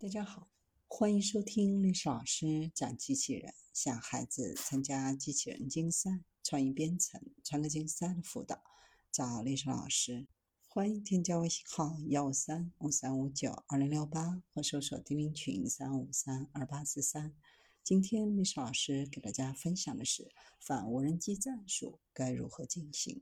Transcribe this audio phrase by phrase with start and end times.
[0.00, 0.48] 大家好，
[0.86, 8.62] 欢迎收听历史老师讲机器人，向孩子参加机器人竞赛、创意编程、创客竞赛的辅导，
[9.10, 10.28] 找历史老师。
[10.68, 17.34] 欢迎添加微信号幺五三五三五九二零六八，或搜索钉钉群三五三二八四三。
[17.82, 20.30] 今天历史老师给大家分享的是
[20.60, 23.20] 反无人机战术该如何进行。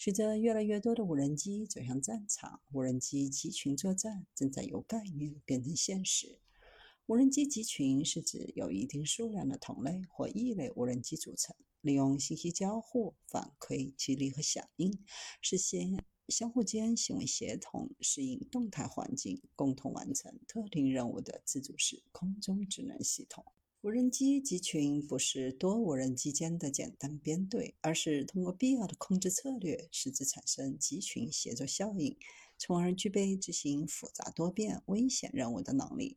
[0.00, 6.38] 随着越来越多的无人机走向战场，无人机集群作战正在由概念变成现实。
[7.06, 14.96] 无人机集群是指由一定数量的同类或异类无人机组成，利用信息交互、反馈、激励和响应，
[15.42, 23.44] 实现相互间行为协同、适应动态环境、共同完成特定任务的自主式空中智能系统。
[23.80, 32.16] 无人机集群不是多无人机间的简单编队，而是通过必要的控制策略，使之产生集群协作效应，
[32.58, 36.16] 从而具备执行复杂多变、危险任务的能力。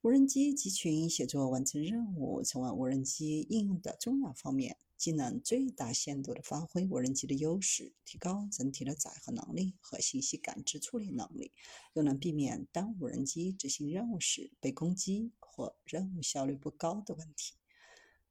[0.00, 4.78] 无人机集群协作完成任务，成为无人机应用的重要方面。
[4.96, 11.52] 既能最大限度地发挥无人机的优势，提高整体的载荷能力和信息感知处理能力，
[11.94, 17.52] 又能避免当无人机执行任务时被攻击或任务效率不高的问题。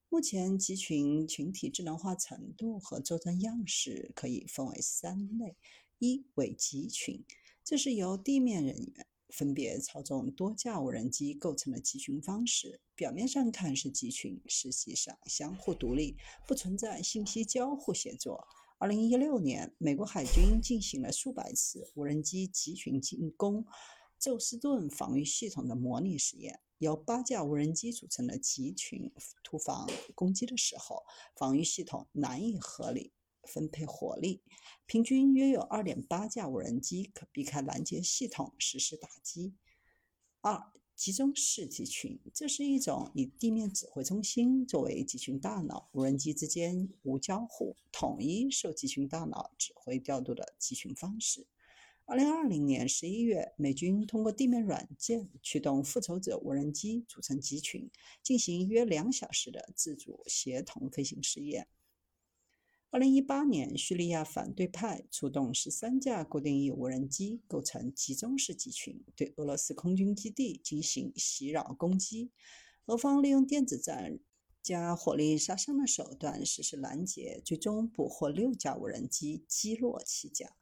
[0.09, 5.55] 目前，集群群体智能化程度和作战样式可以分为三类：
[5.99, 7.23] 一为集群，
[7.63, 9.05] 这是由地面人员。
[9.29, 18.47] 分别操纵多架无人机构成的集群方式，表面上看是集群，实际上相互独立，不存在信息交互协作。
[18.79, 23.63] 二零一六年，美国海军进行了数百次无人机集群进攻
[24.17, 26.59] 宙斯盾防御系统的模拟实验。
[26.79, 29.11] 由八架无人机组成的集群
[29.43, 31.03] 突防攻击的时候，
[31.35, 33.13] 防御系统难以合理。
[33.47, 34.43] 分配火力，
[34.85, 39.55] 平均约有二点八架无人机可避开拦截系统实施打击。
[40.41, 51.47] 二、集中式集群，这是一种以地面指挥中心作为集群大脑，无人机之间无交互，统一受集群大脑指挥调度的集群方式。
[52.09, 57.87] 二零二零年十一月，美军通过地面软件驱动复仇者无人机组成集群，
[58.23, 61.67] 进行约两小时的自主协同飞行试验。
[62.89, 72.31] 二零一八年，叙利亚反对派出动十三架固定翼无人机，构成集中式集群，对俄罗斯空军基地进行袭扰攻击。
[72.87, 74.17] 俄方利用电子战
[74.63, 80.55] 加火力杀伤的手段实施拦截，最终捕获六架无人机，击落七架。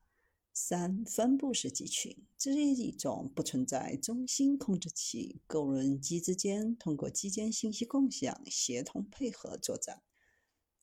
[0.60, 10.02] 三、分布式集群，这是一种不存在中心控制器，各无人机之间通过机间信息共享、协同配合作战。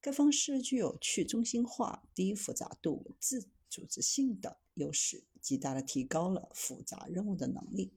[0.00, 7.92] 该方式具有去中心化、低复杂度、自组织性的优势，极大地提高了复杂任务的能力。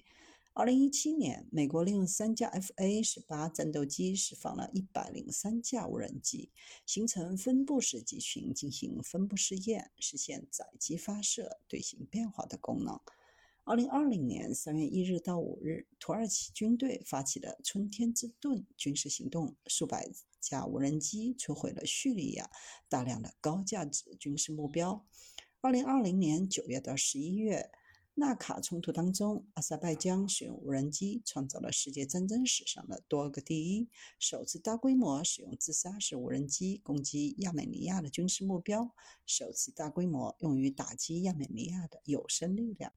[0.57, 6.51] 二零一七年，美国利用三架 F/A 十八战斗机释放了一百零三架无人机，
[6.83, 12.99] 形成分布式集群，进行分布试验，实现载机发射、队形变化的功能。
[13.65, 20.09] 二零二零年三月一日到五日，土耳其军队发起的“春天之盾”军事行动，数百
[20.39, 22.49] 架无人机摧毁了叙利亚
[22.89, 25.05] 大量的高价值军事目标。
[25.61, 27.69] 二零二零年九月到十一月，
[28.19, 38.91] 纳卡冲突当中，阿塞拜疆使用无人机创造了世界战争史上的多个第一，首次大规模使用自杀式无人机攻击亚美尼亚的军事目标，
[39.27, 42.91] 首次大规模用于打击亚美尼亚的有生力量。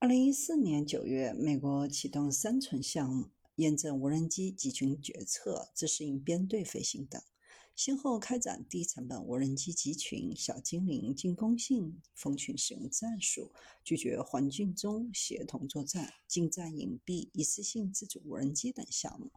[0.00, 7.22] 二零一四年九月，美国启动“三存”项目，验证无人机集群决策、自适应编队飞行等，
[7.76, 13.52] 先后开展低成本无人机集群、小精灵进攻性蜂群使用战术、
[13.84, 19.30] 拒绝环境中协同作战、近战隐蔽一次性自主无人机等项目，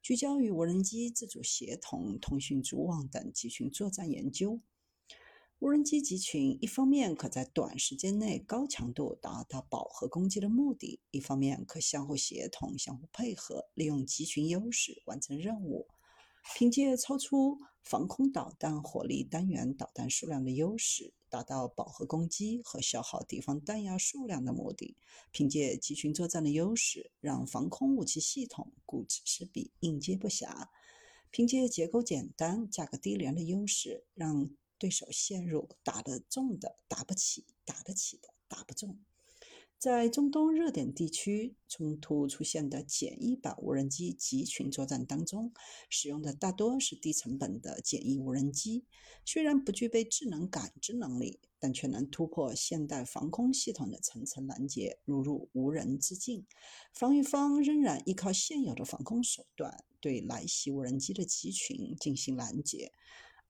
[0.00, 4.62] 聚焦于无人机自主协同、通讯组网等集群作战研究。
[5.58, 15.86] 无人机集群一方面可在短时间内高强度达到饱和攻击的目的，一方面可相互协同、相互配合，利用集群优势完成任务。
[16.52, 24.94] 凭借超出防空导弹火力单元导弹数量的优势，达到饱和攻击和消耗敌方弹药数量的目的；
[25.32, 30.68] 凭借集群作战的优势，让防空武器系统顾此失彼、应接不暇；
[31.30, 38.98] 凭借结构简单、价格低廉的优势，让对手陷入打得中的打不起，打得起的打不中。
[39.78, 45.52] 在中东热点地区冲突出现的简易版无人机集群作战当中，
[45.90, 48.86] 使用的大多是低成本的简易无人机。
[49.26, 56.46] 虽然不具备智能感知能力，但却能突破现代防空系统的层层拦截，入入无人之境。
[56.94, 62.90] 防御方仍然依靠现有的防空手段，对来袭无人机的集群进行拦截。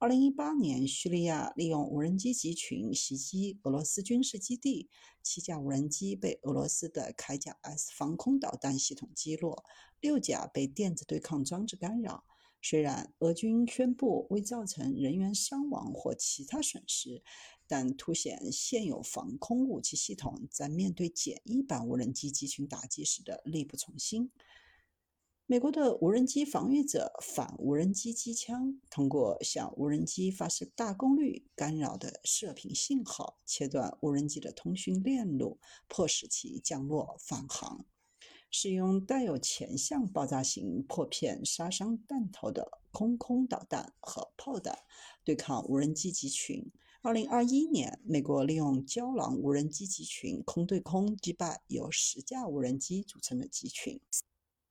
[0.05, 4.91] 二零一八年，叙利亚利用无人机集群袭击俄罗斯军事基地，
[5.23, 9.65] 七架无人机被俄罗斯的铠甲 S 防空导弹系统击落，
[10.03, 12.25] 六架被电子对抗装置干扰。
[12.61, 17.23] 虽然俄军宣布未造成人员伤亡或其他损失，
[17.67, 24.31] 但凸显现有防空武器系统在面对简易版无人机集群打击时的力不从心。
[25.47, 37.85] 美国的无人机防御者反无人机机枪通过向无人机发射大功率干扰的射频信号，切断无人机的通讯链路，迫使其降落返航。
[38.51, 44.79] 使用带有前向爆炸型破片杀伤弹头的空空导弹和炮弹
[45.25, 46.73] 对抗无人机集群。
[47.03, 54.01] 二零二一年，美国利用胶囊无人机集群空对空击败由十架无人机组成的集群。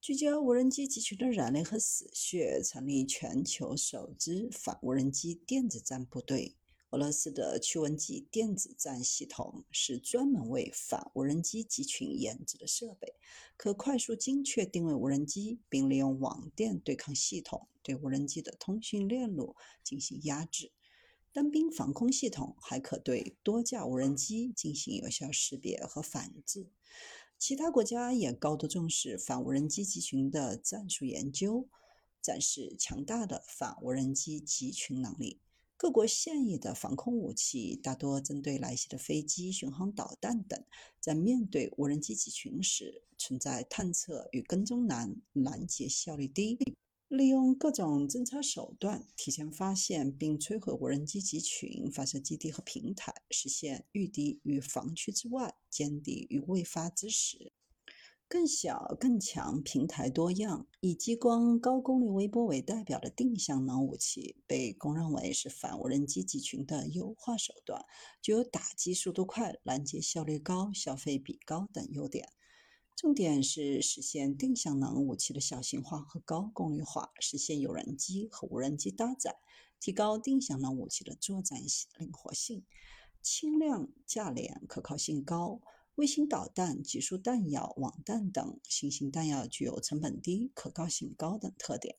[0.03, 6.57] 聚焦无人机集群的人类和死穴，成立全球首支反无人机电子战部队。
[6.89, 13.15] 俄罗斯的驱蚊机电子战系统是专门为反无人机集群研制的设备，
[13.55, 20.73] 可快速精确定位无人机，并利用网电对抗系统对无人机的通讯链路进行压制。
[21.31, 26.67] 单兵防空系统还可对多架无人机进行有效识别和反制。
[27.45, 31.67] 其他国家也高度重视反无人机集群的战术研究，
[32.21, 35.41] 展示强大的反无人机集群能力。
[35.75, 40.63] 各国现役的防空武器大多针对来袭的飞机、巡航导弹等，
[41.01, 46.57] 在面对无人机集群时，存在探测与跟踪难、拦截效率低。
[47.15, 57.53] 利用各种侦察手段提前发现并摧毁无人机集群发射基地和平台，实现御敌于防区之外，歼敌于未发之时。
[58.27, 67.85] 更小、更强、平台多样、以激光高功率微波为代表的定向能武器，被公认为是反无人机集群的优化手段，
[68.23, 72.27] 具有打击速度快、拦截效率高、消费比高等优点。
[72.95, 79.35] 重点是实现定向能武器的小型化和高功率化，实现有人机和无人机搭载，
[79.79, 81.59] 提高定向能武器的作战
[81.97, 82.63] 灵活性、
[83.21, 85.61] 轻量、价廉、可靠性高。
[85.95, 91.97] 卫星导弹、集束弹药、网弹等新型弹药具有成本低、可靠性高等特点，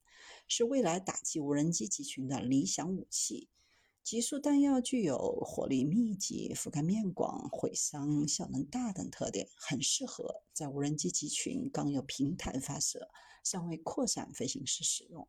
[0.48, 3.48] 是未来打击无人机集群的理想武器。
[4.04, 5.16] 集束弹药具有
[5.46, 13.08] 火力密集、覆盖面广、毁伤效能大等特点，很适合在无人机集群刚有平台发射、
[13.42, 15.26] 尚未扩散飞行时使用。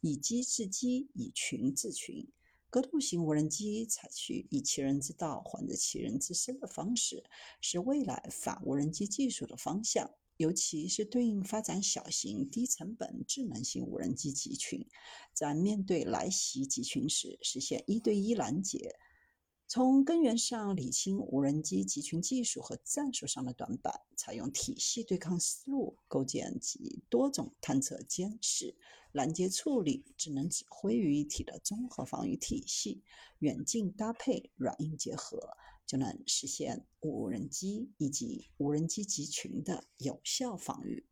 [0.00, 2.26] 以机制机，以群制群，
[2.68, 7.22] 格斗型无人机采取以其人之道还治其人之身的方式，
[7.60, 10.10] 是未来反无人机技术的方向。
[10.36, 14.86] 尤其是对应发展小型、低成本、智能型无人机集群，
[15.32, 18.96] 在面对来袭集群时，实现一对一拦截，
[19.66, 28.76] 从根源上理清无人机集群技术和战术上的短板，采用体系对抗思路，构建集多种探测、监视、
[29.12, 33.02] 拦截、处理、智能指挥于一体的综合防御体系，
[33.38, 35.56] 远近搭配、软硬结合。
[35.86, 41.06] 就能实现无人机以及无人机集群的有效防御。